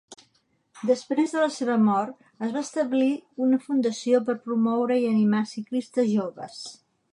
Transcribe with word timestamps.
Després 0.91 1.33
de 1.35 1.43
la 1.43 1.49
seva 1.57 1.75
mort 1.89 2.23
es 2.47 2.55
va 2.55 2.63
establir 2.67 3.11
una 3.49 3.61
fundació 3.67 4.23
per 4.31 4.37
promoure 4.49 5.01
i 5.05 5.09
animar 5.13 5.45
ciclistes 5.55 6.13
joves. 6.17 6.61